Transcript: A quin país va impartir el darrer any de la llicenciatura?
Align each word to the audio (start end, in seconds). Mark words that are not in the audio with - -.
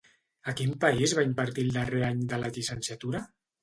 A 0.51 0.55
quin 0.61 0.73
país 0.85 1.13
va 1.19 1.27
impartir 1.29 1.69
el 1.69 1.79
darrer 1.79 2.05
any 2.11 2.27
de 2.35 2.43
la 2.45 2.53
llicenciatura? 2.59 3.29